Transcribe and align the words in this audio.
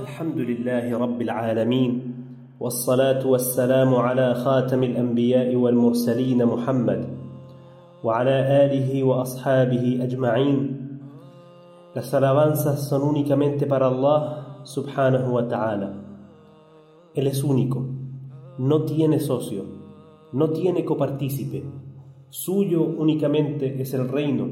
الحمد 0.00 0.38
لله 0.38 0.98
رب 0.98 1.22
العالمين 1.22 2.14
والصلاة 2.60 3.26
والسلام 3.26 3.94
على 3.94 4.34
خاتم 4.34 4.82
الأنبياء 4.82 5.56
والمرسلين 5.56 6.46
محمد 6.46 7.08
وعلى 8.04 8.64
آله 8.64 9.04
وأصحابه 9.04 9.98
أجمعين 10.08 10.76
Las 11.94 12.14
alabanzas 12.14 12.88
son 12.88 13.02
únicamente 13.02 13.66
para 13.66 13.88
Allah 13.88 14.62
subhanahu 14.64 15.34
wa 15.34 15.46
ta'ala. 15.48 15.92
Él 17.14 17.26
es 17.26 17.44
único, 17.44 17.84
no 18.56 18.84
tiene 18.84 19.20
socio, 19.20 19.66
no 20.32 20.48
tiene 20.48 20.82
copartícipe. 20.86 21.89
Suyo 22.32 22.84
únicamente 22.84 23.82
es 23.82 23.92
el 23.92 24.08
reino 24.08 24.46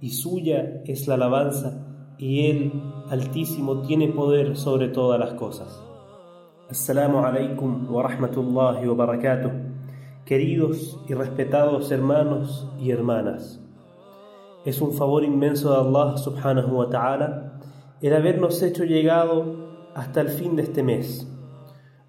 y 0.00 0.12
suya 0.12 0.80
es 0.86 1.06
la 1.06 1.16
alabanza 1.16 2.14
y 2.16 2.46
Él, 2.46 2.72
Altísimo, 3.10 3.82
tiene 3.82 4.08
poder 4.08 4.56
sobre 4.56 4.88
todas 4.88 5.20
las 5.20 5.34
cosas. 5.34 5.78
Assalamu 6.70 7.18
alaikum 7.18 7.86
wa 7.90 8.02
rahmatullahi 8.04 8.86
wa 8.86 8.94
barakatuh. 8.94 9.50
Queridos 10.24 10.98
y 11.06 11.12
respetados 11.12 11.92
hermanos 11.92 12.66
y 12.80 12.92
hermanas. 12.92 13.60
Es 14.64 14.80
un 14.80 14.94
favor 14.94 15.22
inmenso 15.22 15.70
de 15.70 15.86
Allah 15.86 16.16
subhanahu 16.16 16.78
wa 16.78 16.88
ta'ala 16.88 17.60
el 18.00 18.14
habernos 18.14 18.62
hecho 18.62 18.84
llegado 18.84 19.90
hasta 19.94 20.22
el 20.22 20.30
fin 20.30 20.56
de 20.56 20.62
este 20.62 20.82
mes. 20.82 21.30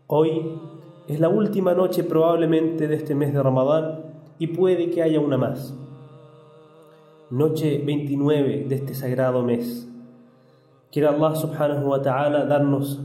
Hoy 0.08 0.62
es 1.10 1.20
la 1.20 1.28
última 1.28 1.74
noche 1.74 2.06
probablemente 2.06 2.88
de 2.88 2.96
este 2.96 3.16
mes 3.16 3.34
de 3.34 3.44
Ramadán 3.44 4.03
y 4.40 4.48
puede 4.48 4.90
que 4.90 5.02
haya 5.02 5.20
una 5.20 5.38
más. 5.38 5.78
Noche 7.30 7.82
29 7.86 8.66
de 8.68 8.76
este 8.76 8.94
sagrado 8.94 9.44
mes. 9.44 9.90
Quiere 10.92 11.08
Allah 11.08 11.36
subhanahu 11.36 11.90
wa 11.90 12.02
ta'ala 12.02 12.46
darnos 12.46 13.02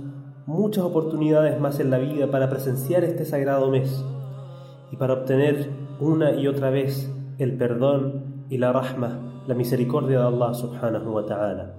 muchas 0.46 0.84
oportunidades 0.84 1.58
más 1.60 1.80
en 1.80 1.90
la 1.90 1.98
vida 1.98 2.30
para 2.30 2.50
presenciar 2.50 3.04
este 3.04 3.24
sagrado 3.24 3.70
mes 3.70 4.04
y 4.90 4.96
para 4.96 5.14
obtener 5.14 5.70
una 6.00 6.32
y 6.32 6.46
otra 6.46 6.70
vez 6.70 7.10
el 7.38 7.56
perdón 7.56 8.44
y 8.50 8.58
la 8.58 8.72
rahma 8.72 9.28
la 9.48 9.54
misericordia 9.54 10.18
de 10.18 10.26
Allah 10.26 10.52
subhanahu 10.52 11.10
wa 11.10 11.24
ta'ala. 11.24 11.74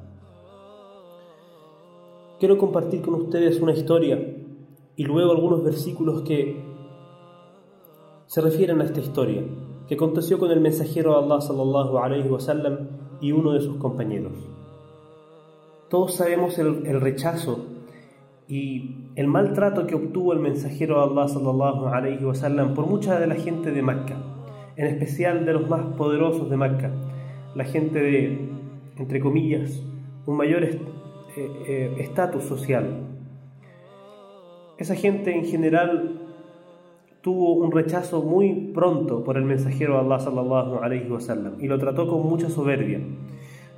Quiero 2.39 2.57
compartir 2.57 3.03
con 3.03 3.13
ustedes 3.13 3.61
una 3.61 3.73
historia 3.73 4.17
y 4.95 5.03
luego 5.03 5.31
algunos 5.31 5.63
versículos 5.63 6.23
que 6.23 6.68
se 8.29 8.41
refieren 8.41 8.79
a 8.79 8.83
esta 8.83 8.99
historia, 8.99 9.41
que 9.87 9.95
aconteció 9.95 10.37
con 10.37 10.51
el 10.51 10.61
mensajero 10.61 11.13
de 11.13 11.25
Allah 11.25 11.41
sallallahu 11.41 11.97
alayhi 11.97 12.29
wa 12.29 12.39
sallam 12.39 12.89
y 13.19 13.31
uno 13.31 13.53
de 13.53 13.61
sus 13.61 13.77
compañeros. 13.77 14.33
Todos 15.89 16.13
sabemos 16.13 16.59
el, 16.59 17.01
rechazo 17.01 17.65
y 18.47 19.07
el 19.15 19.25
maltrato 19.25 19.87
que 19.87 19.95
obtuvo 19.95 20.33
el 20.33 20.39
mensajero 20.41 20.97
de 20.97 21.11
Allah 21.11 21.27
sallallahu 21.27 21.87
alayhi 21.87 22.23
wa 22.23 22.35
sallam 22.35 22.75
por 22.75 22.85
mucha 22.85 23.19
de 23.19 23.25
la 23.25 23.33
gente 23.33 23.71
de 23.71 23.81
Mecca, 23.81 24.17
en 24.75 24.85
especial 24.85 25.43
de 25.47 25.53
los 25.53 25.67
más 25.67 25.81
poderosos 25.97 26.51
de 26.51 26.57
Mecca 26.57 26.91
la 27.55 27.63
gente 27.63 27.99
de, 27.99 28.47
entre 28.95 29.19
comillas, 29.19 29.81
un 30.27 30.37
mayor 30.37 30.63
eh, 30.65 30.79
eh, 31.35 31.95
estatus 31.97 32.43
social. 32.43 33.07
Esa 34.77 34.93
gente 34.93 35.35
en 35.35 35.45
general 35.45 36.28
tuvo 37.21 37.53
un 37.53 37.71
rechazo 37.71 38.21
muy 38.21 38.71
pronto 38.73 39.23
por 39.23 39.37
el 39.37 39.43
mensajero 39.43 39.93
de 39.93 39.99
Allah 39.99 40.19
sallallahu 40.19 41.11
wasallam 41.11 41.53
y 41.59 41.67
lo 41.67 41.77
trató 41.77 42.07
con 42.07 42.27
mucha 42.27 42.49
soberbia. 42.49 43.01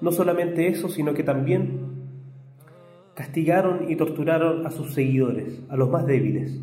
No 0.02 0.12
solamente 0.12 0.68
eso, 0.68 0.90
sino 0.90 1.14
que 1.14 1.24
también 1.24 1.92
castigaron 3.16 3.90
y 3.90 3.96
torturaron 3.96 4.66
a 4.66 4.72
sus 4.72 4.94
seguidores, 4.94 5.62
a 5.70 5.76
los 5.76 5.90
más 5.90 6.06
débiles. 6.06 6.60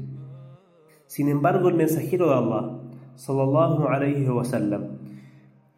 Sin 1.06 1.28
embargo, 1.28 1.69
el 1.69 1.75
mensajero 1.75 2.28
de 2.28 2.34
Allah 2.34 2.78
sallallahu 3.14 4.34
wasallam 4.34 4.98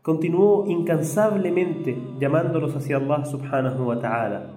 continuó 0.03 0.67
incansablemente 0.67 1.97
llamándolos 2.19 2.75
hacia 2.75 2.97
Allah 2.97 3.25
subhanahu 3.25 3.85
wa 3.85 4.01
ta'ala, 4.01 4.51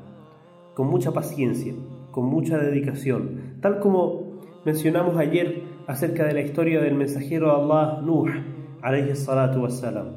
con 0.73 0.87
mucha 0.87 1.11
paciencia, 1.11 1.73
con 2.11 2.25
mucha 2.25 2.57
dedicación, 2.57 3.57
tal 3.61 3.79
como 3.79 4.22
mencionamos 4.65 5.17
ayer 5.17 5.63
acerca 5.87 6.25
de 6.25 6.33
la 6.33 6.41
historia 6.41 6.81
del 6.81 6.95
mensajero 6.95 7.47
de 7.47 7.63
Allah 7.63 8.01
Nuh, 8.01 8.29
alayhi 8.81 9.15
salatu 9.15 9.61
wassalam. 9.61 10.07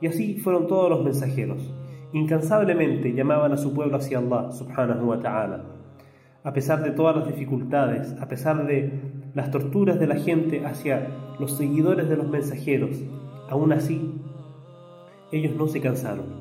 Y 0.00 0.06
así 0.06 0.36
fueron 0.38 0.66
todos 0.66 0.90
los 0.90 1.02
mensajeros, 1.02 1.72
incansablemente 2.12 3.12
llamaban 3.12 3.52
a 3.52 3.56
su 3.56 3.72
pueblo 3.72 3.96
hacia 3.96 4.18
Allah 4.18 4.52
subhanahu 4.52 5.08
wa 5.08 5.20
ta'ala. 5.20 5.64
A 6.42 6.52
pesar 6.52 6.82
de 6.82 6.90
todas 6.92 7.16
las 7.16 7.26
dificultades, 7.26 8.16
a 8.20 8.28
pesar 8.28 8.66
de 8.66 9.00
las 9.34 9.50
torturas 9.50 10.00
de 10.00 10.06
la 10.06 10.16
gente 10.16 10.64
hacia 10.64 11.08
los 11.38 11.56
seguidores 11.56 12.08
de 12.08 12.16
los 12.16 12.28
mensajeros, 12.28 13.02
aún 13.48 13.72
así 13.72 14.14
ellos 15.32 15.54
no 15.56 15.68
se 15.68 15.80
cansaron. 15.80 16.40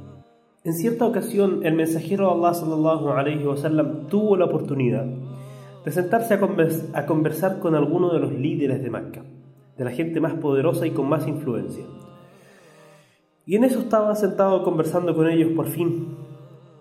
En 0.64 0.74
cierta 0.74 1.06
ocasión, 1.06 1.66
el 1.66 1.74
mensajero 1.74 2.28
de 2.28 2.34
Allah 2.34 2.54
sallallahu 2.54 3.10
alayhi 3.10 3.46
wasallam 3.46 4.08
tuvo 4.08 4.36
la 4.36 4.46
oportunidad 4.46 5.06
de 5.90 5.96
sentarse 5.96 6.36
a, 6.36 7.06
conversar 7.08 7.58
con 7.58 7.74
alguno 7.74 8.14
de 8.14 8.20
los 8.20 8.32
líderes 8.32 8.84
de 8.84 8.92
Mecca, 8.92 9.24
de 9.76 9.84
la 9.84 9.90
gente 9.90 10.22
más 10.22 10.36
poderosa 10.36 10.86
y 10.86 10.92
con 10.92 11.10
más 11.10 11.28
influencia. 11.28 11.84
Y 13.48 13.56
en 13.56 13.64
eso 13.64 13.80
estaba 13.80 14.14
sentado 14.14 14.62
conversando 14.62 15.16
con 15.16 15.28
ellos, 15.28 15.52
por 15.56 15.66
fin 15.66 16.16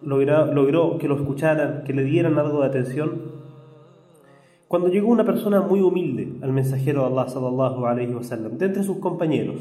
logró 0.03 0.99
que 0.99 1.09
lo 1.09 1.17
escucharan, 1.17 1.85
que 1.85 1.95
le 1.95 2.05
dieran 2.05 2.39
algo 2.39 2.61
de 2.61 2.67
atención. 2.67 3.33
Cuando 4.69 4.89
llegó 4.89 5.09
una 5.09 5.25
persona 5.25 5.63
muy 5.63 5.81
humilde 5.81 6.35
al 6.43 6.53
mensajero 6.53 7.01
de 7.01 7.07
Allah 7.07 7.29
sallallahu 7.31 7.87
alayhi 7.87 8.15
wasallam, 8.15 8.59
de 8.59 8.67
entre 8.67 8.83
sus 8.83 8.99
compañeros, 8.99 9.57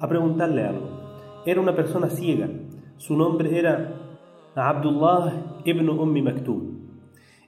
a 0.00 0.08
preguntarle 0.08 0.64
algo. 0.64 0.88
Era 1.46 1.60
una 1.60 1.76
persona 1.76 2.10
ciega. 2.10 2.48
Su 2.96 3.16
nombre 3.16 3.56
era 3.56 3.94
Abdullah 4.56 5.60
ibn 5.64 5.88
Ummi 5.88 6.22
Maktub. 6.22 6.79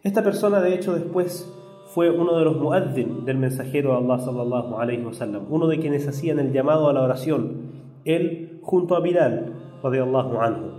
Esta 0.02 0.24
persona, 0.24 0.60
de 0.60 0.74
hecho, 0.74 0.94
después 0.94 1.48
fue 1.94 2.10
uno 2.10 2.36
de 2.36 2.44
los 2.44 2.56
muaddin 2.56 3.24
del 3.24 3.38
mensajero 3.38 3.92
de 3.92 3.98
Allah 3.98 4.18
sallallahu 4.18 4.76
alayhi 4.76 5.04
wasallam, 5.04 5.44
uno 5.48 5.68
de 5.68 5.78
quienes 5.78 6.08
hacían 6.08 6.40
el 6.40 6.52
llamado 6.52 6.88
a 6.88 6.92
la 6.92 7.02
oración, 7.02 7.70
él 8.04 8.58
junto 8.62 8.96
a 8.96 9.00
Bilal 9.00 9.52
radiyallahu 9.80 10.40
anhu. 10.40 10.70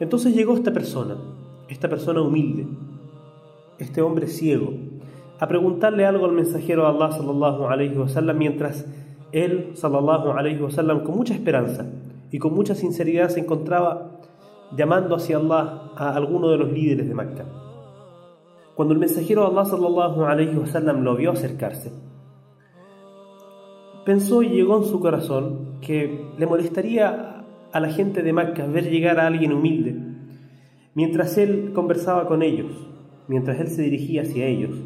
Entonces 0.00 0.34
llegó 0.34 0.54
esta 0.54 0.72
persona, 0.72 1.16
esta 1.68 1.88
persona 1.88 2.22
humilde, 2.22 2.66
este 3.78 4.02
hombre 4.02 4.26
ciego, 4.26 4.72
a 5.38 5.46
preguntarle 5.46 6.04
algo 6.04 6.24
al 6.24 6.32
mensajero 6.32 6.82
de 6.82 6.88
Allah 6.88 7.12
sallallahu 7.12 7.68
alayhi 7.68 7.96
wasallam 7.96 8.36
mientras 8.36 8.84
él 9.30 9.70
sallallahu 9.74 10.32
alayhi 10.32 10.60
wasallam 10.60 11.04
con 11.04 11.16
mucha 11.16 11.34
esperanza 11.34 11.86
y 12.32 12.40
con 12.40 12.52
mucha 12.52 12.74
sinceridad 12.74 13.28
se 13.28 13.40
encontraba 13.40 14.18
llamando 14.76 15.14
hacia 15.14 15.36
Allah 15.36 15.92
a 15.96 16.16
alguno 16.16 16.48
de 16.48 16.58
los 16.58 16.72
líderes 16.72 17.06
de 17.06 17.14
Mecca. 17.14 17.44
Cuando 18.74 18.94
el 18.94 19.00
mensajero 19.00 19.42
de 19.42 19.48
Allah 19.48 19.64
sallallahu 19.64 20.24
alayhi 20.24 20.56
wasallam 20.56 21.02
lo 21.02 21.16
vio 21.16 21.32
acercarse, 21.32 21.92
pensó 24.04 24.42
y 24.42 24.48
llegó 24.48 24.78
en 24.78 24.84
su 24.84 25.00
corazón 25.00 25.78
que 25.80 26.26
le 26.36 26.46
molestaría 26.46 27.44
a 27.72 27.80
la 27.80 27.90
gente 27.90 28.22
de 28.22 28.32
Mecca 28.32 28.66
ver 28.66 28.90
llegar 28.90 29.18
a 29.20 29.26
alguien 29.26 29.52
humilde 29.52 30.14
mientras 30.94 31.36
él 31.38 31.72
conversaba 31.74 32.26
con 32.26 32.42
ellos, 32.42 32.72
mientras 33.28 33.60
él 33.60 33.68
se 33.68 33.82
dirigía 33.82 34.22
hacia 34.22 34.46
ellos. 34.46 34.76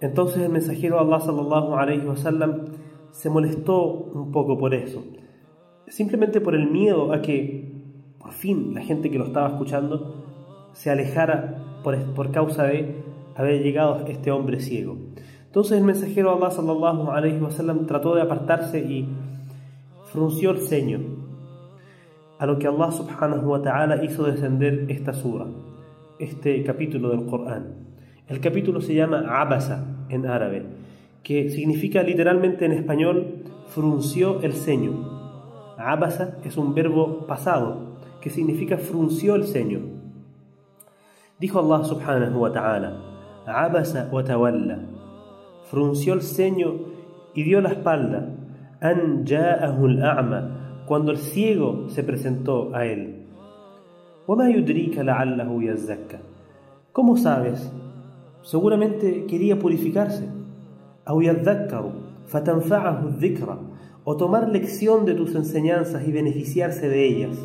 Entonces 0.00 0.42
el 0.42 0.50
mensajero 0.50 0.96
de 0.96 1.02
Allah 1.02 1.20
sallallahu 1.20 1.74
alayhi 1.74 2.06
wasallam 2.06 2.66
se 3.10 3.30
molestó 3.30 3.84
un 3.84 4.30
poco 4.30 4.58
por 4.58 4.74
eso. 4.74 5.02
Simplemente 5.88 6.40
por 6.40 6.54
el 6.54 6.70
miedo 6.70 7.12
a 7.12 7.22
que 7.22 7.72
por 8.18 8.32
fin 8.32 8.74
la 8.74 8.82
gente 8.82 9.10
que 9.10 9.18
lo 9.18 9.26
estaba 9.26 9.48
escuchando 9.48 10.17
se 10.72 10.90
alejara 10.90 11.54
por, 11.82 11.96
por 12.14 12.30
causa 12.30 12.64
de 12.64 13.02
haber 13.36 13.62
llegado 13.62 14.04
este 14.06 14.30
hombre 14.30 14.60
ciego. 14.60 14.96
Entonces 15.46 15.78
el 15.78 15.84
mensajero 15.84 16.32
Allah 16.32 16.50
sallallahu 16.50 17.10
alayhi 17.10 17.40
wasallam 17.40 17.86
trató 17.86 18.14
de 18.14 18.22
apartarse 18.22 18.80
y 18.80 19.08
frunció 20.12 20.50
el 20.50 20.58
ceño, 20.58 21.00
a 22.38 22.46
lo 22.46 22.58
que 22.58 22.66
Allah 22.66 22.92
subhanahu 22.92 23.50
wa 23.50 23.62
ta'ala 23.62 24.04
hizo 24.04 24.24
descender 24.24 24.86
esta 24.88 25.12
sura, 25.12 25.46
este 26.18 26.62
capítulo 26.62 27.10
del 27.10 27.26
Corán. 27.26 27.88
El 28.28 28.40
capítulo 28.40 28.80
se 28.80 28.94
llama 28.94 29.24
Abasa 29.40 29.84
en 30.08 30.26
árabe 30.26 30.66
que 31.22 31.50
significa 31.50 32.02
literalmente 32.02 32.64
en 32.64 32.72
español 32.72 33.44
frunció 33.66 34.40
el 34.40 34.54
ceño. 34.54 35.74
Abasa 35.76 36.38
es 36.42 36.56
un 36.56 36.74
verbo 36.74 37.26
pasado 37.26 37.98
que 38.22 38.30
significa 38.30 38.78
frunció 38.78 39.34
el 39.34 39.44
ceño. 39.44 39.80
Dijo 41.40 41.60
Allah 41.60 41.84
subhanahu 41.84 42.40
wa 42.40 42.50
ta'ala, 42.50 42.92
Abasa 43.46 44.08
wa 44.10 44.24
tawalla, 44.24 44.78
frunció 45.70 46.14
el 46.14 46.22
ceño 46.22 46.74
y 47.32 47.44
dio 47.44 47.60
la 47.60 47.70
espalda, 47.70 48.28
an 48.80 49.24
ja'ahu 49.24 49.86
al-a'ma, 49.86 50.84
cuando 50.86 51.12
el 51.12 51.18
ciego 51.18 51.88
se 51.88 52.02
presentó 52.02 52.74
a 52.74 52.86
él. 52.86 53.26
¿Cómo 56.92 57.16
sabes? 57.16 57.72
Seguramente 58.42 59.26
quería 59.26 59.58
purificarse. 59.58 60.28
o 64.04 64.16
tomar 64.16 64.48
lección 64.48 65.04
de 65.04 65.14
tus 65.14 65.34
enseñanzas 65.34 66.06
y 66.06 66.12
beneficiarse 66.12 66.88
de 66.88 67.06
ellas. 67.06 67.38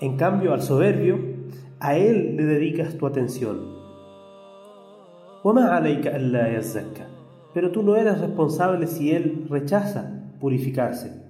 En 0.00 0.16
cambio, 0.16 0.54
al 0.54 0.62
soberbio, 0.62 1.18
a 1.80 1.96
él 1.96 2.36
le 2.36 2.44
dedicas 2.44 2.96
tu 2.96 3.06
atención. 3.06 3.76
Pero 7.54 7.70
tú 7.70 7.82
no 7.82 7.96
eres 7.96 8.20
responsable 8.20 8.86
si 8.86 9.12
él 9.12 9.46
rechaza 9.48 10.32
purificarse. 10.40 11.22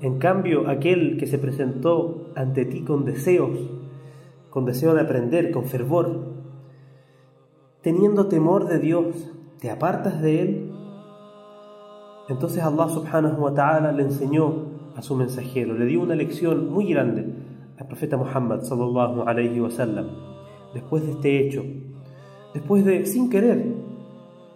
En 0.00 0.18
cambio, 0.18 0.68
aquel 0.68 1.16
que 1.16 1.26
se 1.26 1.38
presentó 1.38 2.32
ante 2.34 2.64
ti 2.64 2.82
con 2.82 3.04
deseos, 3.04 3.58
con 4.50 4.64
deseo 4.64 4.94
de 4.94 5.02
aprender, 5.02 5.52
con 5.52 5.66
fervor, 5.66 6.32
teniendo 7.82 8.26
temor 8.26 8.66
de 8.66 8.78
Dios, 8.78 9.32
¿te 9.62 9.70
apartas 9.70 10.20
de 10.20 10.42
él? 10.42 10.72
Entonces 12.28 12.60
Allah 12.64 12.88
subhanahu 12.88 13.40
wa 13.40 13.54
ta'ala 13.54 13.92
le 13.92 14.02
enseñó 14.02 14.66
a 14.96 15.02
su 15.02 15.14
mensajero, 15.14 15.74
le 15.74 15.86
dio 15.86 16.02
una 16.02 16.16
lección 16.16 16.68
muy 16.68 16.92
grande 16.92 17.24
al 17.78 17.86
profeta 17.86 18.16
Muhammad 18.16 18.62
sallallahu 18.62 19.22
alayhi 19.22 19.60
wa 19.60 19.70
sallam, 19.70 20.08
después 20.74 21.04
de 21.04 21.12
este 21.12 21.46
hecho, 21.46 21.62
después 22.52 22.84
de, 22.84 23.06
sin 23.06 23.30
querer 23.30 23.72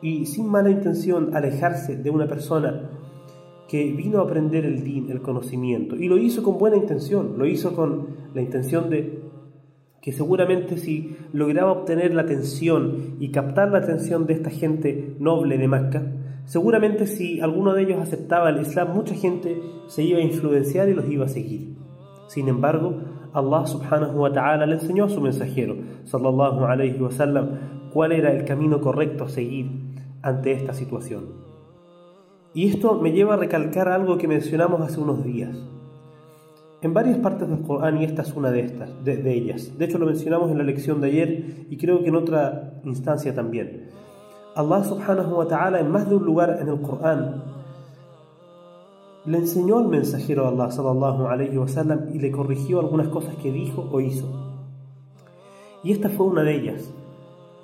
y 0.03 0.27
sin 0.27 0.49
mala 0.49 0.71
intención, 0.71 1.37
alejarse 1.37 1.97
de 1.97 2.11
una 2.11 2.27
persona 2.27 2.91
que 3.69 3.93
vino 3.93 4.19
a 4.19 4.23
aprender 4.23 4.65
el 4.65 4.83
din, 4.83 5.09
el 5.11 5.23
conocimiento, 5.23 5.95
y 5.95 6.09
lo 6.09 6.19
hizo 6.19 6.43
con 6.43 6.59
buena 6.59 6.79
intención, 6.79 7.39
lo 7.39 7.47
hizo 7.47 7.77
con 7.77 8.09
la 8.35 8.43
intención 8.43 8.91
de 8.91 9.23
que 10.07 10.13
seguramente 10.13 10.77
si 10.77 11.17
lograba 11.33 11.73
obtener 11.73 12.15
la 12.15 12.23
atención 12.23 13.17
y 13.19 13.33
captar 13.33 13.73
la 13.73 13.79
atención 13.79 14.25
de 14.25 14.35
esta 14.35 14.51
gente 14.51 15.17
noble 15.19 15.59
de 15.59 15.67
Mecca, 15.67 16.07
seguramente 16.45 17.09
si 17.09 17.41
alguno 17.41 17.75
de 17.75 17.83
ellos 17.83 17.99
aceptaba 17.99 18.51
el 18.51 18.61
Islam, 18.61 18.95
mucha 18.95 19.17
gente 19.17 19.61
se 19.89 20.05
iba 20.05 20.21
a 20.21 20.23
influenciar 20.23 20.89
y 20.89 20.95
los 20.95 21.11
iba 21.11 21.25
a 21.25 21.29
seguir. 21.29 21.75
Sin 22.29 22.47
embargo, 22.47 23.01
Allah 23.33 23.67
subhanahu 23.67 24.21
wa 24.21 24.33
ta'ala 24.33 24.65
le 24.67 24.75
enseñó 24.75 25.07
a 25.07 25.09
su 25.09 25.21
mensajero, 25.21 25.75
sallallahu 26.05 26.65
alayhi 26.65 27.03
wa 27.03 27.11
sallam, 27.11 27.91
cuál 27.93 28.13
era 28.13 28.31
el 28.31 28.45
camino 28.45 28.81
correcto 28.81 29.25
a 29.25 29.29
seguir 29.29 29.67
ante 30.23 30.53
esta 30.53 30.73
situación. 30.73 31.33
Y 32.55 32.69
esto 32.69 33.01
me 33.01 33.11
lleva 33.11 33.35
a 33.35 33.39
recalcar 33.39 33.89
algo 33.89 34.19
que 34.19 34.29
mencionamos 34.29 34.81
hace 34.83 35.01
unos 35.01 35.25
días. 35.25 35.59
En 36.83 36.93
varias 36.93 37.19
partes 37.19 37.49
del 37.49 37.63
Corán, 37.63 38.01
y 38.01 38.05
esta 38.05 38.23
es 38.23 38.35
una 38.35 38.51
de 38.51 38.61
estas, 38.61 39.05
de, 39.05 39.33
ellas. 39.33 39.77
De 39.79 39.87
hecho, 39.87 39.99
lo 39.99 40.07
mencionamos 40.07 40.51
en 40.51 40.59
la 40.59 40.65
lección 40.65 41.01
de 41.01 41.09
ayer 41.09 41.67
y 41.71 41.77
creo 41.79 42.03
que 42.03 42.09
en 42.09 42.17
otra 42.17 42.81
instancia 42.85 43.35
también. 43.35 43.89
Allah 44.55 44.85
subhanahu 44.85 45.37
wa 45.37 45.49
ta'ala 45.49 45.81
en 45.81 45.91
más 45.91 46.09
de 46.09 46.17
un 46.17 46.25
lugar 46.25 46.59
en 46.61 46.69
el 46.69 46.81
Corán 46.81 47.43
le 49.27 49.39
enseñó 49.39 49.79
al 49.79 49.89
mensajero 49.89 50.47
Allah 50.47 50.71
sallallahu 50.71 51.27
alayhi 51.27 51.59
wa 51.59 51.67
sallam 51.67 52.15
y 52.15 52.21
le 52.21 52.31
corrigió 52.31 52.79
algunas 52.79 53.09
cosas 53.09 53.35
que 53.37 53.51
dijo 53.51 53.89
o 53.91 54.01
hizo. 54.01 54.29
Y 55.83 55.93
esta 55.93 56.09
fue 56.09 56.27
una 56.27 56.43
de 56.43 56.55
ellas. 56.55 56.93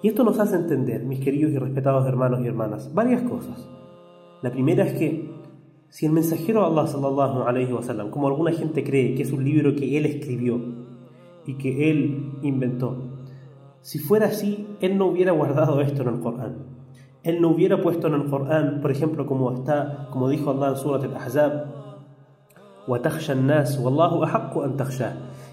Y 0.03 0.08
esto 0.08 0.25
nos 0.25 0.41
hace 0.41 0.56
entender, 0.56 1.05
mis 1.05 1.20
queridos 1.20 1.53
y 1.53 1.58
respetados 1.58 2.06
hermanos 2.08 2.41
y 2.43 2.49
hermanas, 2.49 2.93
varias 2.93 3.23
cosas. 3.23 3.69
La 4.43 4.50
primera 4.50 4.85
es 4.85 4.94
que 4.99 5.31
si 5.93 6.06
el 6.06 6.12
mensajero 6.12 6.65
Allah 6.65 6.87
sallallahu 6.87 7.43
alayhi 7.43 7.71
wa 7.71 7.83
sallam, 7.83 8.09
como 8.09 8.27
alguna 8.27 8.50
gente 8.50 8.83
cree 8.83 9.15
que 9.15 9.25
es 9.25 9.31
un 9.31 9.44
libro 9.44 9.77
que 9.77 9.99
él 9.99 10.06
escribió 10.06 10.59
y 11.44 11.59
que 11.59 11.91
él 11.91 12.39
inventó, 12.41 12.97
si 13.83 13.99
fuera 13.99 14.29
así, 14.29 14.67
él 14.81 14.97
no 14.97 15.05
hubiera 15.05 15.33
guardado 15.33 15.83
esto 15.83 16.00
en 16.00 16.09
el 16.09 16.21
Corán. 16.21 16.55
Él 17.23 17.43
no 17.43 17.50
hubiera 17.50 17.83
puesto 17.83 18.06
en 18.06 18.15
el 18.15 18.25
Corán, 18.25 18.81
por 18.81 18.91
ejemplo, 18.91 19.27
como 19.27 19.53
está, 19.53 20.09
como 20.11 20.31
dijo 20.31 20.53
Allah 20.53 20.71
en 20.71 20.77
Surat 20.77 21.05
al-Ahzab, 21.05 21.67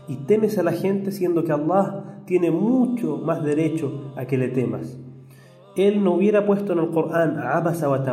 y 0.07 0.15
temes 0.25 0.57
a 0.57 0.63
la 0.63 0.71
gente 0.71 1.11
siendo 1.11 1.43
que 1.43 1.51
Allah 1.51 2.21
tiene 2.25 2.49
mucho 2.49 3.17
más 3.17 3.43
derecho 3.43 4.13
a 4.15 4.23
que 4.23 4.37
le 4.37 4.47
temas. 4.47 5.01
Él 5.87 6.03
no 6.03 6.15
hubiera 6.15 6.45
puesto 6.45 6.73
en 6.73 6.79
el 6.79 6.89
Corán 6.89 7.39
Abasa 7.39 7.87
wa 7.87 8.03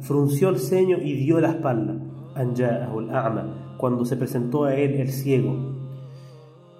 frunció 0.00 0.48
el 0.48 0.58
ceño 0.58 0.96
y 1.02 1.12
dio 1.12 1.38
la 1.38 1.50
espalda, 1.50 1.96
al-a'ma, 2.34 3.74
cuando 3.76 4.06
se 4.06 4.16
presentó 4.16 4.64
a 4.64 4.74
él 4.74 4.94
el 4.94 5.10
ciego. 5.10 5.54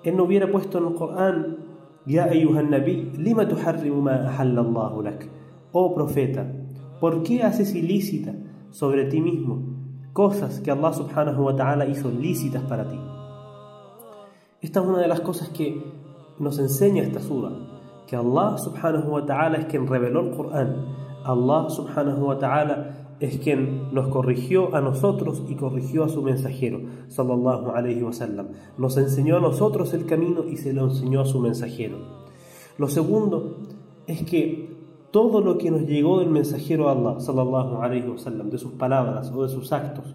Él 0.02 0.16
no 0.16 0.24
hubiera 0.24 0.50
puesto 0.50 0.78
en 0.78 0.86
el 0.86 0.94
Corán 0.94 1.56
Ya 2.06 2.24
ayuhan 2.24 2.70
nabi, 2.70 3.12
lima 3.18 3.46
tuharrimu 3.46 4.00
ma 4.00 4.14
ahallallahu 4.14 5.02
lak 5.02 5.28
oh 5.72 5.94
profeta, 5.94 6.50
¿por 7.00 7.22
qué 7.22 7.42
haces 7.42 7.74
ilícita 7.74 8.34
sobre 8.70 9.04
ti 9.04 9.20
mismo 9.20 9.62
cosas 10.14 10.60
que 10.60 10.70
Allah 10.70 10.92
subhanahu 10.94 11.44
wa 11.44 11.54
ta'ala 11.54 11.84
hizo 11.86 12.10
lícitas 12.10 12.62
para 12.62 12.88
ti? 12.88 12.98
Esta 14.62 14.80
es 14.80 14.86
una 14.86 15.00
de 15.00 15.08
las 15.08 15.20
cosas 15.20 15.50
que 15.50 15.82
nos 16.38 16.58
enseña 16.58 17.02
esta 17.02 17.20
sura, 17.20 17.50
que 18.06 18.16
Allah 18.16 18.56
subhanahu 18.58 19.10
wa 19.10 19.26
ta'ala 19.26 19.58
es 19.58 19.66
quien 19.66 19.86
reveló 19.86 20.20
el 20.20 20.30
Corán, 20.30 20.86
Allah 21.24 21.70
subhanahu 21.70 22.26
wa 22.26 22.38
ta'ala 22.38 23.04
es 23.20 23.38
quien 23.38 23.94
nos 23.94 24.08
corrigió 24.08 24.74
a 24.74 24.80
nosotros 24.80 25.42
y 25.48 25.54
corrigió 25.54 26.04
a 26.04 26.08
su 26.08 26.22
mensajero, 26.22 26.80
sallallahu 27.08 27.70
alayhi 27.70 28.02
wa 28.02 28.12
sallam. 28.12 28.48
Nos 28.76 28.96
enseñó 28.96 29.36
a 29.38 29.40
nosotros 29.40 29.94
el 29.94 30.06
camino 30.06 30.44
y 30.44 30.56
se 30.56 30.72
lo 30.72 30.84
enseñó 30.84 31.22
a 31.22 31.26
su 31.26 31.40
mensajero. 31.40 31.98
Lo 32.76 32.88
segundo 32.88 33.56
es 34.06 34.24
que 34.24 34.74
todo 35.10 35.40
lo 35.40 35.58
que 35.58 35.70
nos 35.70 35.82
llegó 35.82 36.18
del 36.18 36.30
mensajero 36.30 36.90
Allah, 36.90 37.20
sallallahu 37.20 37.80
alayhi 37.80 38.08
wa 38.08 38.18
sallam, 38.18 38.50
de 38.50 38.58
sus 38.58 38.72
palabras 38.72 39.32
o 39.34 39.44
de 39.44 39.48
sus 39.48 39.72
actos, 39.72 40.14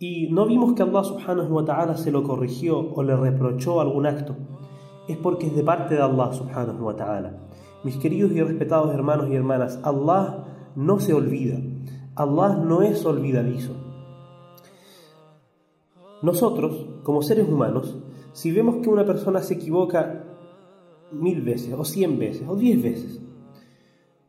y 0.00 0.28
no 0.30 0.46
vimos 0.46 0.74
que 0.74 0.82
Allah 0.82 1.02
subhanahu 1.02 1.54
wa 1.54 1.64
ta'ala 1.64 1.96
se 1.96 2.12
lo 2.12 2.22
corrigió 2.22 2.92
o 2.94 3.02
le 3.02 3.16
reprochó 3.16 3.80
algún 3.80 4.06
acto, 4.06 4.36
es 5.08 5.16
porque 5.16 5.46
es 5.46 5.56
de 5.56 5.64
parte 5.64 5.94
de 5.94 6.02
Allah 6.02 6.32
subhanahu 6.32 6.84
wa 6.84 6.94
ta'ala. 6.94 7.32
Mis 7.82 7.96
queridos 7.96 8.32
y 8.32 8.42
respetados 8.42 8.94
hermanos 8.94 9.28
y 9.30 9.34
hermanas, 9.34 9.80
Allah 9.82 10.44
no 10.76 11.00
se 11.00 11.14
olvida, 11.14 11.58
Allah 12.14 12.56
no 12.56 12.82
es 12.82 13.04
olvidadizo. 13.04 13.72
Nosotros, 16.22 16.86
como 17.02 17.22
seres 17.22 17.48
humanos, 17.48 17.96
si 18.32 18.52
vemos 18.52 18.76
que 18.82 18.90
una 18.90 19.04
persona 19.04 19.40
se 19.40 19.54
equivoca 19.54 20.24
mil 21.12 21.42
veces, 21.42 21.74
o 21.76 21.84
cien 21.84 22.18
veces, 22.18 22.46
o 22.46 22.56
diez 22.56 22.82
veces, 22.82 23.20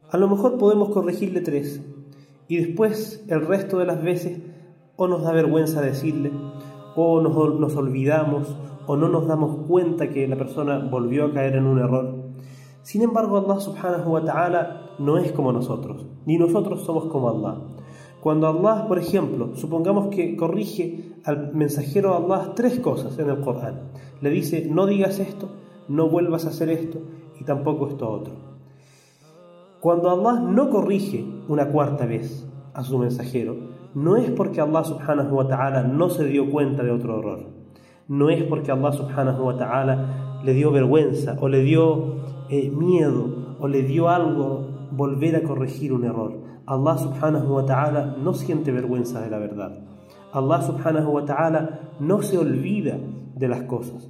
a 0.09 0.17
lo 0.17 0.27
mejor 0.27 0.57
podemos 0.57 0.89
corregirle 0.89 1.41
tres 1.41 1.81
y 2.47 2.57
después 2.57 3.23
el 3.27 3.45
resto 3.45 3.77
de 3.77 3.85
las 3.85 4.01
veces 4.01 4.39
o 4.95 5.07
nos 5.07 5.23
da 5.23 5.31
vergüenza 5.31 5.81
decirle, 5.81 6.31
o 7.01 7.21
nos, 7.21 7.75
olvidamos, 7.75 8.55
o 8.85 8.97
no 8.97 9.07
nos 9.07 9.27
damos 9.27 9.65
cuenta 9.67 10.09
que 10.09 10.27
la 10.27 10.35
persona 10.35 10.79
volvió 10.79 11.25
a 11.25 11.31
caer 11.31 11.55
en 11.55 11.65
un 11.65 11.79
error. 11.79 12.15
Sin 12.81 13.01
embargo, 13.01 13.37
Allah 13.37 13.59
subhanahu 13.59 14.11
wa 14.11 14.23
ta'ala 14.25 14.95
no 14.99 15.17
es 15.17 15.31
como 15.31 15.53
nosotros, 15.53 16.05
ni 16.25 16.37
nosotros 16.37 16.83
somos 16.83 17.05
como 17.05 17.29
Allah. 17.29 17.61
Cuando 18.21 18.47
Allah, 18.47 18.85
por 18.87 18.99
ejemplo, 18.99 19.55
supongamos 19.55 20.07
que 20.07 20.35
corrige 20.35 21.13
al 21.23 21.53
mensajero 21.53 22.15
Allah 22.15 22.51
tres 22.53 22.79
cosas 22.79 23.17
en 23.17 23.29
el 23.29 23.39
Corán, 23.39 23.91
le 24.19 24.29
dice, 24.29 24.67
no 24.69 24.85
digas 24.85 25.19
esto, 25.19 25.47
no 25.87 26.09
vuelvas 26.09 26.45
a 26.45 26.49
hacer 26.49 26.69
esto 26.69 26.99
y 27.39 27.45
tampoco 27.45 27.87
esto 27.87 28.09
otro. 28.09 28.33
Cuando 29.79 30.09
Allah 30.09 30.41
no 30.41 30.69
corrige 30.69 31.25
una 31.47 31.69
cuarta 31.69 32.05
vez 32.05 32.45
a 32.73 32.83
su 32.83 32.97
mensajero, 32.97 33.55
no 33.93 34.17
es 34.17 34.29
porque 34.31 34.61
Allah 34.61 34.83
subhanahu 34.83 35.35
wa 35.35 35.47
ta'ala 35.47 35.83
no 35.83 36.09
se 36.09 36.25
dio 36.25 36.49
cuenta 36.49 36.83
de 36.83 36.91
otro 36.91 37.19
error. 37.19 37.39
No 38.07 38.29
es 38.29 38.43
porque 38.43 38.71
Allah 38.71 38.91
subhanahu 38.91 39.43
wa 39.43 39.57
ta'ala 39.57 40.41
le 40.43 40.53
dio 40.53 40.71
vergüenza 40.71 41.37
o 41.39 41.47
le 41.47 41.61
dio 41.61 42.15
eh, 42.49 42.69
miedo 42.69 43.55
o 43.59 43.67
le 43.67 43.83
dio 43.83 44.09
algo 44.09 44.67
volver 44.91 45.35
a 45.35 45.43
corregir 45.43 45.93
un 45.93 46.03
error. 46.03 46.33
Allah 46.65 46.97
subhanahu 46.97 47.53
wa 47.53 47.65
ta'ala 47.65 48.15
no 48.21 48.33
siente 48.33 48.71
vergüenza 48.71 49.21
de 49.21 49.29
la 49.29 49.39
verdad. 49.39 49.79
Allah 50.31 50.61
subhanahu 50.61 51.11
wa 51.11 51.25
ta'ala 51.25 51.79
no 51.99 52.21
se 52.21 52.37
olvida 52.37 52.97
de 53.35 53.47
las 53.47 53.63
cosas. 53.63 54.09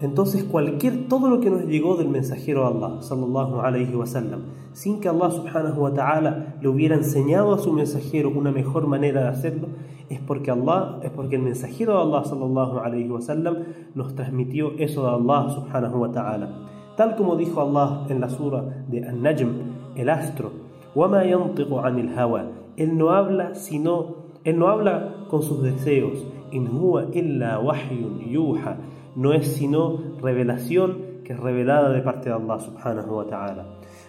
entonces 0.00 0.44
cualquier 0.44 1.08
todo 1.08 1.30
lo 1.30 1.40
que 1.40 1.48
nos 1.48 1.64
llegó 1.64 1.96
del 1.96 2.08
mensajero 2.08 2.60
de 2.60 2.76
Allah 2.76 3.02
sallallahu 3.02 3.60
alayhi 3.60 3.94
wa 3.94 4.06
sallam 4.06 4.42
sin 4.72 5.00
que 5.00 5.08
Allah 5.08 5.30
subhanahu 5.30 5.80
wa 5.80 5.94
ta'ala 5.94 6.56
le 6.60 6.68
hubiera 6.68 6.96
enseñado 6.96 7.54
a 7.54 7.58
su 7.58 7.72
mensajero 7.72 8.28
una 8.28 8.52
mejor 8.52 8.86
manera 8.86 9.22
de 9.22 9.28
hacerlo 9.28 9.68
es 10.10 10.20
porque 10.20 10.50
Allah 10.50 10.98
es 11.02 11.10
porque 11.10 11.36
el 11.36 11.42
mensajero 11.42 11.94
de 11.94 12.02
Allah 12.02 12.24
sallallahu 12.24 12.78
alayhi 12.78 13.08
wa 13.08 13.22
sallam 13.22 13.56
nos 13.94 14.14
transmitió 14.14 14.72
eso 14.78 15.02
de 15.02 15.10
Allah 15.10 15.48
subhanahu 15.54 15.96
wa 16.00 16.12
ta'ala 16.12 16.50
tal 16.96 17.16
como 17.16 17.36
dijo 17.36 17.62
Allah 17.62 18.06
en 18.10 18.20
la 18.20 18.28
sura 18.28 18.84
de 18.88 19.06
An-Najm 19.06 19.96
el 19.96 20.10
astro 20.10 20.50
وما 20.96 21.24
ينطق 21.24 21.74
عن 21.74 21.98
الهوى 21.98 22.42
él 22.76 22.98
no 22.98 23.10
habla 23.10 23.54
sino 23.54 24.26
él 24.44 24.58
no 24.58 24.68
habla 24.68 25.26
con 25.28 25.42
sus 25.42 25.62
deseos 25.62 26.24
in 26.52 26.68
huwa 26.68 27.06
illa 27.12 27.58
wahyun 27.58 28.20
yuha 28.30 28.76
no 29.15 29.33
es 29.33 29.47
sino 29.47 30.17
revelación 30.21 31.11
que 31.23 31.33
es 31.33 31.39
revelada 31.39 31.89
de 31.89 32.01
parte 32.01 32.29
de 32.29 32.35
Allah 32.35 32.59
subhanahu 32.59 33.15
wa 33.15 33.25
ta'ala. 33.27 33.65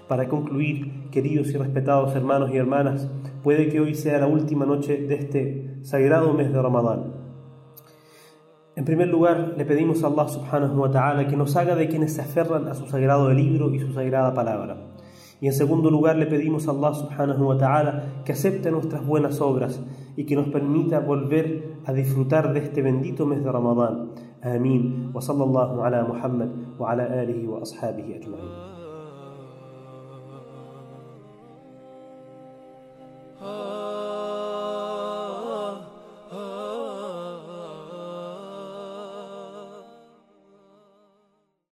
Para 0.08 0.28
concluir, 0.28 1.10
queridos 1.10 1.48
y 1.48 1.56
respetados 1.56 2.14
hermanos 2.14 2.50
y 2.52 2.56
hermanas, 2.56 3.08
puede 3.42 3.68
que 3.68 3.80
hoy 3.80 3.94
sea 3.94 4.18
la 4.18 4.26
última 4.26 4.66
noche 4.66 4.96
de 4.96 5.14
este 5.14 5.78
sagrado 5.82 6.32
mes 6.34 6.52
de 6.52 6.60
Ramadán. 6.60 7.14
En 8.74 8.84
primer 8.86 9.08
lugar, 9.08 9.54
le 9.56 9.66
pedimos 9.66 10.02
a 10.02 10.06
Allah 10.06 10.28
subhanahu 10.28 10.80
wa 10.80 10.90
ta'ala 10.90 11.26
que 11.26 11.36
nos 11.36 11.54
haga 11.56 11.74
de 11.74 11.88
quienes 11.88 12.14
se 12.14 12.22
aferran 12.22 12.68
a 12.68 12.74
su 12.74 12.86
sagrado 12.86 13.30
libro 13.32 13.72
y 13.74 13.78
su 13.78 13.92
sagrada 13.92 14.32
palabra. 14.32 14.78
Y 15.42 15.46
en 15.46 15.52
segundo 15.52 15.90
lugar, 15.90 16.16
le 16.16 16.26
pedimos 16.26 16.68
a 16.68 16.70
Allah 16.70 16.94
subhanahu 16.94 17.48
wa 17.48 17.58
ta'ala 17.58 18.22
que 18.24 18.32
acepte 18.32 18.70
nuestras 18.70 19.04
buenas 19.04 19.40
obras 19.40 19.82
y 20.16 20.24
que 20.24 20.36
nos 20.36 20.48
permita 20.48 21.00
volver 21.00 21.80
a 21.84 21.92
disfrutar 21.92 22.52
de 22.52 22.60
este 22.60 22.80
bendito 22.80 23.26
mes 23.26 23.44
de 23.44 23.52
Ramadán. 23.52 24.12
آمين. 24.44 25.12
وصلى 25.14 25.44
الله 25.44 25.82
على 25.82 26.02
محمد 26.02 26.50
وعلى 26.78 27.22
آله 27.22 27.48
وأصحابه 27.48 28.06
أجمعين. 28.16 28.81